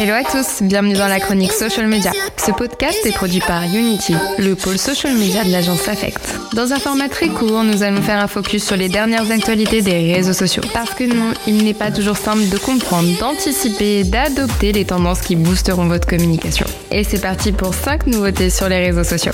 Hello 0.00 0.12
à 0.12 0.22
tous, 0.22 0.62
bienvenue 0.62 0.94
dans 0.94 1.08
la 1.08 1.18
chronique 1.18 1.50
Social 1.50 1.88
Media. 1.88 2.12
Ce 2.36 2.52
podcast 2.52 3.04
est 3.04 3.12
produit 3.12 3.40
par 3.40 3.64
Unity, 3.64 4.14
le 4.38 4.54
pôle 4.54 4.78
social 4.78 5.12
media 5.14 5.42
de 5.42 5.50
l'agence 5.50 5.88
Affect. 5.88 6.20
Dans 6.54 6.72
un 6.72 6.78
format 6.78 7.08
très 7.08 7.28
court, 7.28 7.64
nous 7.64 7.82
allons 7.82 8.00
faire 8.00 8.20
un 8.20 8.28
focus 8.28 8.64
sur 8.64 8.76
les 8.76 8.88
dernières 8.88 9.28
actualités 9.28 9.82
des 9.82 10.14
réseaux 10.14 10.32
sociaux. 10.32 10.62
Parce 10.72 10.94
que 10.94 11.02
non, 11.02 11.34
il 11.48 11.64
n'est 11.64 11.74
pas 11.74 11.90
toujours 11.90 12.16
simple 12.16 12.48
de 12.48 12.58
comprendre, 12.58 13.08
d'anticiper, 13.18 14.04
d'adopter 14.04 14.70
les 14.70 14.84
tendances 14.84 15.20
qui 15.20 15.34
boosteront 15.34 15.88
votre 15.88 16.06
communication. 16.06 16.66
Et 16.92 17.02
c'est 17.02 17.20
parti 17.20 17.50
pour 17.50 17.74
5 17.74 18.06
nouveautés 18.06 18.50
sur 18.50 18.68
les 18.68 18.78
réseaux 18.78 19.02
sociaux. 19.02 19.32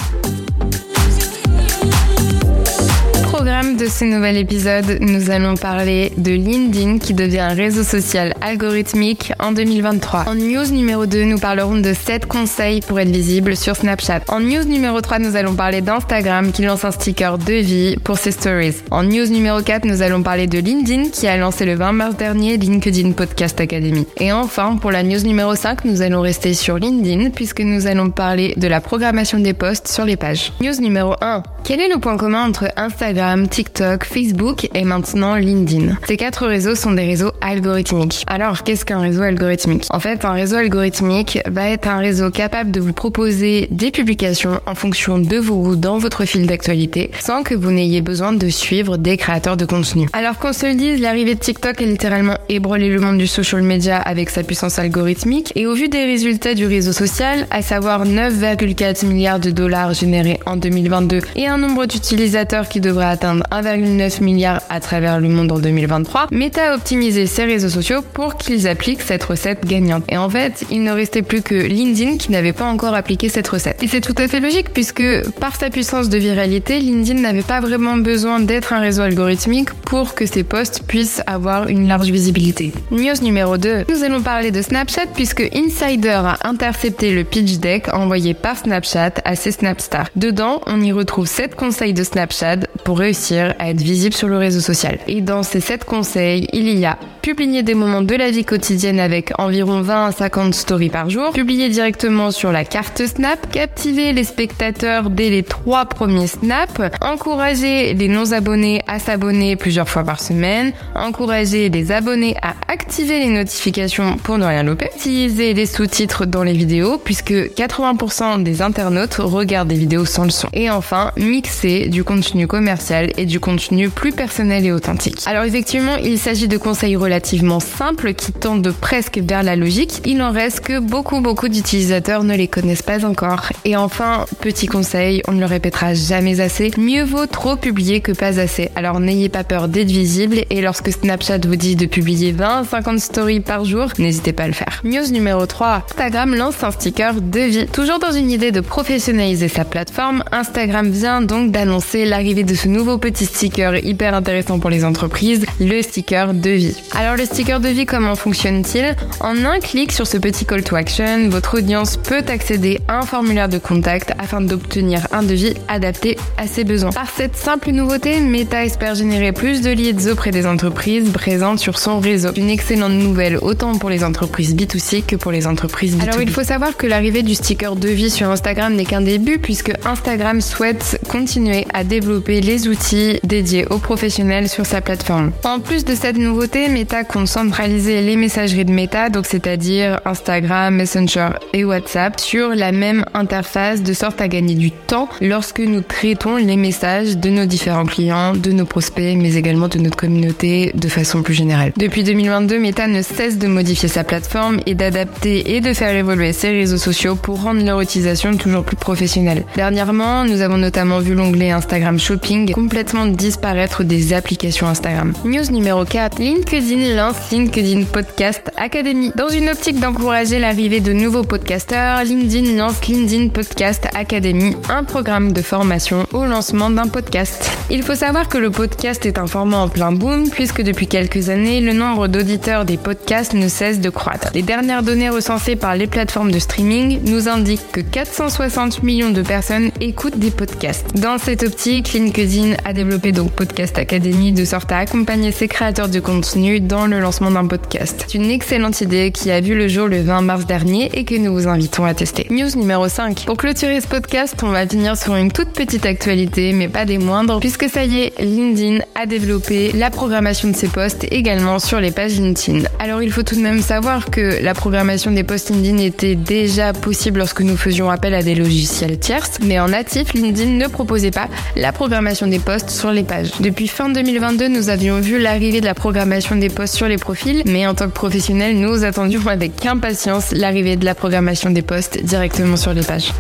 De 3.62 3.86
ce 3.86 4.04
nouvel 4.04 4.36
épisode, 4.36 4.98
nous 5.00 5.30
allons 5.30 5.54
parler 5.54 6.12
de 6.16 6.32
LinkedIn 6.32 6.98
qui 6.98 7.14
devient 7.14 7.38
un 7.38 7.54
réseau 7.54 7.84
social 7.84 8.34
algorithmique 8.40 9.32
en 9.38 9.52
2023. 9.52 10.24
En 10.26 10.34
news 10.34 10.72
numéro 10.72 11.06
2, 11.06 11.22
nous 11.22 11.38
parlerons 11.38 11.76
de 11.76 11.92
7 11.92 12.26
conseils 12.26 12.80
pour 12.80 12.98
être 12.98 13.10
visible 13.10 13.56
sur 13.56 13.76
Snapchat. 13.76 14.22
En 14.26 14.40
news 14.40 14.64
numéro 14.64 15.00
3, 15.00 15.20
nous 15.20 15.36
allons 15.36 15.54
parler 15.54 15.82
d'Instagram 15.82 16.50
qui 16.50 16.62
lance 16.62 16.84
un 16.84 16.90
sticker 16.90 17.38
de 17.38 17.52
vie 17.52 17.96
pour 18.02 18.18
ses 18.18 18.32
stories. 18.32 18.74
En 18.90 19.04
news 19.04 19.26
numéro 19.26 19.62
4, 19.62 19.84
nous 19.84 20.02
allons 20.02 20.24
parler 20.24 20.48
de 20.48 20.58
LinkedIn 20.58 21.10
qui 21.10 21.28
a 21.28 21.36
lancé 21.36 21.64
le 21.64 21.76
20 21.76 21.92
mars 21.92 22.16
dernier 22.16 22.56
LinkedIn 22.56 23.12
Podcast 23.12 23.60
Academy. 23.60 24.04
Et 24.18 24.32
enfin, 24.32 24.76
pour 24.78 24.90
la 24.90 25.04
news 25.04 25.22
numéro 25.22 25.54
5, 25.54 25.84
nous 25.84 26.02
allons 26.02 26.22
rester 26.22 26.54
sur 26.54 26.76
LinkedIn 26.78 27.30
puisque 27.30 27.60
nous 27.60 27.86
allons 27.86 28.10
parler 28.10 28.54
de 28.56 28.66
la 28.66 28.80
programmation 28.80 29.38
des 29.38 29.54
posts 29.54 29.86
sur 29.86 30.04
les 30.04 30.16
pages. 30.16 30.52
News 30.60 30.80
numéro 30.80 31.14
1. 31.20 31.44
Quel 31.64 31.80
est 31.80 31.88
le 31.88 31.98
point 31.98 32.18
commun 32.18 32.46
entre 32.46 32.70
Instagram, 32.76 33.43
TikTok, 33.48 34.04
Facebook 34.04 34.68
et 34.74 34.84
maintenant 34.84 35.34
LinkedIn. 35.36 35.96
Ces 36.06 36.16
quatre 36.16 36.46
réseaux 36.46 36.74
sont 36.74 36.92
des 36.92 37.04
réseaux 37.04 37.32
algorithmiques. 37.40 38.24
Alors, 38.26 38.62
qu'est-ce 38.62 38.84
qu'un 38.84 39.00
réseau 39.00 39.22
algorithmique? 39.22 39.86
En 39.90 40.00
fait, 40.00 40.24
un 40.24 40.32
réseau 40.32 40.56
algorithmique 40.56 41.38
va 41.46 41.68
être 41.70 41.88
un 41.88 41.98
réseau 41.98 42.30
capable 42.30 42.70
de 42.70 42.80
vous 42.80 42.92
proposer 42.92 43.68
des 43.70 43.90
publications 43.90 44.60
en 44.66 44.74
fonction 44.74 45.18
de 45.18 45.36
vos 45.36 45.56
goûts 45.56 45.76
dans 45.76 45.98
votre 45.98 46.24
fil 46.24 46.46
d'actualité, 46.46 47.10
sans 47.20 47.42
que 47.42 47.54
vous 47.54 47.70
n'ayez 47.70 48.00
besoin 48.00 48.32
de 48.32 48.48
suivre 48.48 48.96
des 48.96 49.16
créateurs 49.16 49.56
de 49.56 49.64
contenu. 49.64 50.08
Alors 50.12 50.38
qu'on 50.38 50.52
se 50.52 50.66
le 50.66 50.74
dise, 50.74 51.00
l'arrivée 51.00 51.34
de 51.34 51.40
TikTok 51.40 51.80
a 51.80 51.84
littéralement 51.84 52.36
ébranlé 52.48 52.88
le 52.88 53.00
monde 53.00 53.18
du 53.18 53.26
social 53.26 53.62
media 53.62 53.98
avec 53.98 54.30
sa 54.30 54.42
puissance 54.42 54.78
algorithmique, 54.78 55.52
et 55.54 55.66
au 55.66 55.74
vu 55.74 55.88
des 55.88 56.04
résultats 56.04 56.54
du 56.54 56.66
réseau 56.66 56.92
social, 56.92 57.46
à 57.50 57.62
savoir 57.62 58.06
9,4 58.06 59.06
milliards 59.06 59.40
de 59.40 59.50
dollars 59.50 59.94
générés 59.94 60.38
en 60.46 60.56
2022 60.56 61.20
et 61.36 61.46
un 61.46 61.58
nombre 61.58 61.86
d'utilisateurs 61.86 62.68
qui 62.68 62.80
devrait 62.80 63.06
atteindre 63.06 63.33
1,9 63.50 64.22
milliard 64.22 64.60
à 64.68 64.80
travers 64.80 65.20
le 65.20 65.28
monde 65.28 65.52
en 65.52 65.58
2023, 65.58 66.28
Meta 66.30 66.72
a 66.72 66.74
optimisé 66.74 67.26
ses 67.26 67.44
réseaux 67.44 67.68
sociaux 67.68 68.00
pour 68.12 68.36
qu'ils 68.36 68.68
appliquent 68.68 69.02
cette 69.02 69.24
recette 69.24 69.64
gagnante. 69.66 70.04
Et 70.08 70.16
en 70.16 70.28
fait, 70.28 70.64
il 70.70 70.82
ne 70.82 70.92
restait 70.92 71.22
plus 71.22 71.42
que 71.42 71.54
LinkedIn 71.54 72.16
qui 72.16 72.32
n'avait 72.32 72.52
pas 72.52 72.66
encore 72.66 72.94
appliqué 72.94 73.28
cette 73.28 73.48
recette. 73.48 73.82
Et 73.82 73.88
c'est 73.88 74.00
tout 74.00 74.14
à 74.18 74.28
fait 74.28 74.40
logique 74.40 74.72
puisque 74.72 75.04
par 75.40 75.56
sa 75.56 75.70
puissance 75.70 76.08
de 76.08 76.18
viralité, 76.18 76.78
LinkedIn 76.78 77.20
n'avait 77.20 77.42
pas 77.42 77.60
vraiment 77.60 77.96
besoin 77.96 78.40
d'être 78.40 78.72
un 78.72 78.80
réseau 78.80 79.02
algorithmique 79.02 79.72
pour 79.72 80.14
que 80.14 80.26
ses 80.26 80.44
posts 80.44 80.82
puissent 80.86 81.22
avoir 81.26 81.68
une 81.68 81.88
large 81.88 82.10
visibilité. 82.10 82.72
News 82.90 83.22
numéro 83.22 83.56
2. 83.56 83.84
Nous 83.88 84.02
allons 84.04 84.22
parler 84.22 84.50
de 84.50 84.62
Snapchat 84.62 85.06
puisque 85.14 85.42
Insider 85.54 86.20
a 86.24 86.38
intercepté 86.44 87.12
le 87.12 87.24
pitch 87.24 87.58
deck 87.58 87.92
envoyé 87.92 88.34
par 88.34 88.56
Snapchat 88.56 89.14
à 89.24 89.36
ses 89.36 89.52
Snapstars. 89.52 90.08
Dedans, 90.16 90.60
on 90.66 90.80
y 90.80 90.92
retrouve 90.92 91.26
7 91.26 91.54
conseils 91.54 91.92
de 91.92 92.04
Snapchat 92.04 92.60
pour 92.84 92.98
réussir 92.98 93.54
à 93.58 93.70
être 93.70 93.80
visible 93.80 94.14
sur 94.14 94.28
le 94.28 94.36
réseau 94.36 94.60
social. 94.60 94.98
Et 95.08 95.20
dans 95.20 95.42
ces 95.42 95.60
7 95.60 95.84
conseils, 95.84 96.48
il 96.52 96.78
y 96.78 96.84
a 96.84 96.98
publier 97.24 97.62
des 97.62 97.72
moments 97.72 98.02
de 98.02 98.14
la 98.14 98.30
vie 98.30 98.44
quotidienne 98.44 99.00
avec 99.00 99.32
environ 99.38 99.80
20 99.80 100.08
à 100.08 100.12
50 100.12 100.54
stories 100.54 100.90
par 100.90 101.08
jour, 101.08 101.32
publier 101.32 101.70
directement 101.70 102.30
sur 102.30 102.52
la 102.52 102.66
carte 102.66 103.06
Snap, 103.06 103.50
captiver 103.50 104.12
les 104.12 104.24
spectateurs 104.24 105.08
dès 105.08 105.30
les 105.30 105.42
trois 105.42 105.86
premiers 105.86 106.26
snaps, 106.26 106.82
encourager 107.00 107.94
les 107.94 108.08
non-abonnés 108.08 108.82
à 108.86 108.98
s'abonner 108.98 109.56
plusieurs 109.56 109.88
fois 109.88 110.04
par 110.04 110.20
semaine, 110.20 110.72
encourager 110.94 111.70
les 111.70 111.92
abonnés 111.92 112.36
à 112.42 112.56
activer 112.68 113.20
les 113.20 113.30
notifications 113.30 114.18
pour 114.18 114.36
ne 114.36 114.44
rien 114.44 114.62
louper, 114.62 114.90
utiliser 114.94 115.54
les 115.54 115.64
sous-titres 115.64 116.26
dans 116.26 116.42
les 116.42 116.52
vidéos 116.52 116.98
puisque 117.02 117.32
80% 117.32 118.42
des 118.42 118.60
internautes 118.60 119.14
regardent 119.14 119.68
des 119.68 119.76
vidéos 119.76 120.04
sans 120.04 120.24
le 120.24 120.30
son. 120.30 120.50
Et 120.52 120.68
enfin, 120.68 121.10
mixer 121.16 121.88
du 121.88 122.04
contenu 122.04 122.46
commercial 122.46 123.12
et 123.16 123.24
du 123.24 123.40
contenu 123.40 123.88
plus 123.88 124.12
personnel 124.12 124.66
et 124.66 124.72
authentique. 124.72 125.22
Alors 125.24 125.44
effectivement, 125.44 125.96
il 125.96 126.18
s'agit 126.18 126.48
de 126.48 126.58
conseils 126.58 126.96
relativement 127.14 127.60
simples 127.60 128.12
qui 128.12 128.32
tendent 128.32 128.74
presque 128.80 129.18
vers 129.18 129.44
la 129.44 129.54
logique. 129.54 130.02
Il 130.04 130.20
en 130.20 130.32
reste 130.32 130.62
que 130.62 130.80
beaucoup 130.80 131.20
beaucoup 131.20 131.46
d'utilisateurs 131.46 132.24
ne 132.24 132.34
les 132.34 132.48
connaissent 132.48 132.82
pas 132.82 133.04
encore. 133.04 133.50
Et 133.64 133.76
enfin, 133.76 134.26
petit 134.40 134.66
conseil, 134.66 135.22
on 135.28 135.32
ne 135.32 135.38
le 135.38 135.46
répétera 135.46 135.94
jamais 135.94 136.40
assez, 136.40 136.72
mieux 136.76 137.04
vaut 137.04 137.26
trop 137.26 137.54
publier 137.54 138.00
que 138.00 138.10
pas 138.10 138.40
assez. 138.40 138.70
Alors 138.74 138.98
n'ayez 138.98 139.28
pas 139.28 139.44
peur 139.44 139.68
d'être 139.68 139.92
visible 139.92 140.40
et 140.50 140.60
lorsque 140.60 140.90
Snapchat 140.90 141.38
vous 141.46 141.54
dit 141.54 141.76
de 141.76 141.86
publier 141.86 142.32
20 142.32 142.64
50 142.64 142.98
stories 142.98 143.38
par 143.38 143.64
jour, 143.64 143.90
n'hésitez 144.00 144.32
pas 144.32 144.44
à 144.44 144.48
le 144.48 144.52
faire. 144.52 144.80
News 144.82 145.12
numéro 145.12 145.46
3, 145.46 145.86
Instagram 145.90 146.34
lance 146.34 146.64
un 146.64 146.72
sticker 146.72 147.20
de 147.20 147.40
vie. 147.40 147.66
Toujours 147.66 148.00
dans 148.00 148.10
une 148.10 148.32
idée 148.32 148.50
de 148.50 148.60
professionnaliser 148.60 149.46
sa 149.46 149.64
plateforme, 149.64 150.24
Instagram 150.32 150.90
vient 150.90 151.22
donc 151.22 151.52
d'annoncer 151.52 152.06
l'arrivée 152.06 152.42
de 152.42 152.56
ce 152.56 152.66
nouveau 152.66 152.98
petit 152.98 153.26
sticker 153.26 153.84
hyper 153.84 154.14
intéressant 154.14 154.58
pour 154.58 154.70
les 154.70 154.84
entreprises, 154.84 155.46
le 155.60 155.80
sticker 155.80 156.34
de 156.34 156.50
vie. 156.50 156.76
Le 157.12 157.26
sticker 157.26 157.60
de 157.60 157.68
vie, 157.68 157.84
comment 157.84 158.14
fonctionne-t-il 158.14 158.96
En 159.20 159.44
un 159.44 159.60
clic 159.60 159.92
sur 159.92 160.06
ce 160.06 160.16
petit 160.16 160.46
call 160.46 160.64
to 160.64 160.74
action, 160.74 161.28
votre 161.28 161.58
audience 161.58 161.96
peut 161.98 162.22
accéder 162.28 162.80
à 162.88 162.98
un 162.98 163.02
formulaire 163.02 163.48
de 163.48 163.58
contact 163.58 164.12
afin 164.18 164.40
d'obtenir 164.40 165.06
un 165.12 165.22
devis 165.22 165.54
adapté 165.68 166.16
à 166.38 166.46
ses 166.46 166.64
besoins. 166.64 166.90
Par 166.90 167.10
cette 167.10 167.36
simple 167.36 167.70
nouveauté, 167.70 168.20
Meta 168.20 168.64
espère 168.64 168.94
générer 168.94 169.32
plus 169.32 169.60
de 169.60 169.70
leads 169.70 170.10
auprès 170.10 170.30
des 170.30 170.46
entreprises 170.46 171.10
présentes 171.10 171.58
sur 171.58 171.78
son 171.78 172.00
réseau. 172.00 172.30
Une 172.36 172.48
excellente 172.48 172.92
nouvelle 172.92 173.36
autant 173.36 173.74
pour 173.74 173.90
les 173.90 174.02
entreprises 174.02 174.54
B2C 174.54 175.04
que 175.04 175.16
pour 175.16 175.30
les 175.30 175.46
entreprises 175.46 175.96
B2B. 175.96 176.02
Alors 176.02 176.22
il 176.22 176.30
faut 176.30 176.44
savoir 176.44 176.76
que 176.76 176.86
l'arrivée 176.86 177.22
du 177.22 177.34
sticker 177.34 177.76
de 177.76 177.88
vie 177.88 178.10
sur 178.10 178.30
Instagram 178.30 178.74
n'est 178.74 178.86
qu'un 178.86 179.02
début 179.02 179.38
puisque 179.38 179.72
Instagram 179.84 180.40
souhaite 180.40 181.00
continuer 181.08 181.66
à 181.74 181.84
développer 181.84 182.40
les 182.40 182.66
outils 182.66 183.20
dédiés 183.24 183.66
aux 183.68 183.78
professionnels 183.78 184.48
sur 184.48 184.64
sa 184.64 184.80
plateforme. 184.80 185.32
En 185.44 185.60
plus 185.60 185.84
de 185.84 185.94
cette 185.94 186.16
nouveauté, 186.16 186.68
Meta 186.68 186.93
compte 187.02 187.26
centraliser 187.26 188.02
les 188.02 188.16
messageries 188.16 188.64
de 188.64 188.70
Meta, 188.70 189.08
donc 189.08 189.26
c'est-à-dire 189.26 190.00
Instagram, 190.04 190.76
Messenger 190.76 191.30
et 191.52 191.64
WhatsApp, 191.64 192.20
sur 192.20 192.50
la 192.50 192.70
même 192.70 193.04
interface 193.14 193.82
de 193.82 193.92
sorte 193.92 194.20
à 194.20 194.28
gagner 194.28 194.54
du 194.54 194.70
temps 194.70 195.08
lorsque 195.20 195.58
nous 195.58 195.80
traitons 195.80 196.36
les 196.36 196.56
messages 196.56 197.16
de 197.16 197.30
nos 197.30 197.46
différents 197.46 197.86
clients, 197.86 198.34
de 198.34 198.52
nos 198.52 198.66
prospects, 198.66 199.16
mais 199.16 199.34
également 199.34 199.66
de 199.66 199.78
notre 199.78 199.96
communauté 199.96 200.70
de 200.74 200.88
façon 200.88 201.22
plus 201.22 201.34
générale. 201.34 201.72
Depuis 201.76 202.04
2022, 202.04 202.60
Meta 202.60 202.86
ne 202.86 203.02
cesse 203.02 203.38
de 203.38 203.48
modifier 203.48 203.88
sa 203.88 204.04
plateforme 204.04 204.60
et 204.66 204.74
d'adapter 204.74 205.56
et 205.56 205.60
de 205.60 205.72
faire 205.72 205.96
évoluer 205.96 206.32
ses 206.32 206.50
réseaux 206.50 206.76
sociaux 206.76 207.16
pour 207.16 207.42
rendre 207.42 207.64
leur 207.64 207.80
utilisation 207.80 208.36
toujours 208.36 208.62
plus 208.62 208.76
professionnelle. 208.76 209.44
Dernièrement, 209.56 210.24
nous 210.24 210.42
avons 210.42 210.58
notamment 210.58 210.98
vu 210.98 211.14
l'onglet 211.14 211.50
Instagram 211.50 211.98
Shopping 211.98 212.52
complètement 212.52 213.06
disparaître 213.06 213.82
des 213.82 214.12
applications 214.12 214.66
Instagram. 214.66 215.14
News 215.24 215.50
numéro 215.50 215.84
4, 215.84 216.18
LinkedIn 216.18 216.83
lance 216.92 217.30
LinkedIn 217.30 217.84
Podcast 217.84 218.50
Academy. 218.56 219.12
Dans 219.16 219.28
une 219.28 219.48
optique 219.48 219.80
d'encourager 219.80 220.38
l'arrivée 220.38 220.80
de 220.80 220.92
nouveaux 220.92 221.22
podcasteurs, 221.22 222.04
LinkedIn 222.04 222.56
lance 222.56 222.86
LinkedIn 222.86 223.28
Podcast 223.28 223.88
Academy, 223.94 224.56
un 224.68 224.84
programme 224.84 225.32
de 225.32 225.40
formation 225.40 226.06
au 226.12 226.24
lancement 226.24 226.70
d'un 226.70 226.88
podcast. 226.88 227.50
Il 227.70 227.82
faut 227.82 227.94
savoir 227.94 228.28
que 228.28 228.38
le 228.38 228.50
podcast 228.50 229.06
est 229.06 229.18
un 229.18 229.26
format 229.26 229.58
en 229.58 229.68
plein 229.68 229.92
boom 229.92 230.28
puisque 230.28 230.62
depuis 230.62 230.86
quelques 230.86 231.30
années, 231.30 231.60
le 231.60 231.72
nombre 231.72 232.08
d'auditeurs 232.08 232.64
des 232.64 232.76
podcasts 232.76 233.32
ne 233.32 233.48
cesse 233.48 233.80
de 233.80 233.90
croître. 233.90 234.28
Les 234.34 234.42
dernières 234.42 234.82
données 234.82 235.10
recensées 235.10 235.56
par 235.56 235.76
les 235.76 235.86
plateformes 235.86 236.30
de 236.30 236.38
streaming 236.38 237.00
nous 237.04 237.28
indiquent 237.28 237.72
que 237.72 237.80
460 237.80 238.82
millions 238.82 239.10
de 239.10 239.22
personnes 239.22 239.70
écoutent 239.80 240.18
des 240.18 240.30
podcasts. 240.30 240.94
Dans 240.96 241.18
cette 241.18 241.42
optique, 241.42 241.92
LinkedIn 241.92 242.54
a 242.64 242.72
développé 242.72 243.12
donc 243.12 243.30
Podcast 243.32 243.78
Academy 243.78 244.32
de 244.32 244.44
sorte 244.44 244.72
à 244.72 244.78
accompagner 244.78 245.32
ses 245.32 245.48
créateurs 245.48 245.88
de 245.88 246.00
contenu 246.00 246.60
dans 246.64 246.86
le 246.86 247.00
lancement 247.00 247.30
d'un 247.30 247.46
podcast. 247.46 248.04
C'est 248.06 248.14
une 248.14 248.30
excellente 248.30 248.80
idée 248.80 249.10
qui 249.12 249.30
a 249.30 249.40
vu 249.40 249.54
le 249.54 249.68
jour 249.68 249.86
le 249.86 250.00
20 250.00 250.22
mars 250.22 250.46
dernier 250.46 250.90
et 250.94 251.04
que 251.04 251.14
nous 251.14 251.32
vous 251.32 251.46
invitons 251.46 251.84
à 251.84 251.94
tester. 251.94 252.26
News 252.30 252.56
numéro 252.56 252.88
5. 252.88 253.24
Pour 253.26 253.36
clôturer 253.36 253.80
ce 253.80 253.86
podcast, 253.86 254.34
on 254.42 254.50
va 254.50 254.66
finir 254.66 254.96
sur 254.96 255.14
une 255.16 255.30
toute 255.30 255.50
petite 255.50 255.86
actualité, 255.86 256.52
mais 256.52 256.68
pas 256.68 256.84
des 256.84 256.98
moindres, 256.98 257.40
puisque 257.40 257.68
ça 257.68 257.84
y 257.84 258.02
est, 258.02 258.20
LinkedIn 258.20 258.78
a 258.94 259.06
développé 259.06 259.72
la 259.72 259.90
programmation 259.90 260.48
de 260.48 260.56
ses 260.56 260.68
posts 260.68 261.06
également 261.10 261.58
sur 261.58 261.80
les 261.80 261.90
pages 261.90 262.18
LinkedIn. 262.18 262.64
Alors 262.78 263.02
il 263.02 263.12
faut 263.12 263.22
tout 263.22 263.36
de 263.36 263.40
même 263.40 263.60
savoir 263.60 264.10
que 264.10 264.42
la 264.42 264.54
programmation 264.54 265.10
des 265.10 265.24
posts 265.24 265.50
LinkedIn 265.50 265.78
était 265.78 266.14
déjà 266.14 266.72
possible 266.72 267.18
lorsque 267.18 267.42
nous 267.42 267.56
faisions 267.56 267.90
appel 267.90 268.14
à 268.14 268.22
des 268.22 268.34
logiciels 268.34 268.98
tierces, 268.98 269.38
mais 269.42 269.60
en 269.60 269.68
natif, 269.68 270.14
LinkedIn 270.14 270.52
ne 270.52 270.66
proposait 270.66 271.10
pas 271.10 271.28
la 271.56 271.72
programmation 271.72 272.26
des 272.26 272.38
posts 272.38 272.70
sur 272.70 272.90
les 272.90 273.02
pages. 273.02 273.30
Depuis 273.40 273.68
fin 273.68 273.88
2022, 273.88 274.48
nous 274.48 274.68
avions 274.70 275.00
vu 275.00 275.18
l'arrivée 275.18 275.60
de 275.60 275.66
la 275.66 275.74
programmation 275.74 276.36
des 276.36 276.48
posts 276.54 276.74
sur 276.74 276.88
les 276.88 276.98
profils, 276.98 277.42
mais 277.46 277.66
en 277.66 277.74
tant 277.74 277.86
que 277.86 277.94
professionnels, 277.94 278.58
nous 278.58 278.84
attendions 278.84 279.26
avec 279.26 279.66
impatience 279.66 280.32
l'arrivée 280.32 280.76
de 280.76 280.84
la 280.84 280.94
programmation 280.94 281.50
des 281.50 281.62
posts 281.62 282.02
directement 282.02 282.56
sur 282.56 282.72
les 282.72 282.82
pages 282.82 283.10